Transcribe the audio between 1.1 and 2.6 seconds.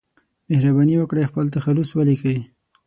خپل تخلص ولیکئ